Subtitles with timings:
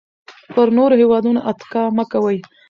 [0.53, 2.37] پر نورو هېوادونو اتکا مه کوئ.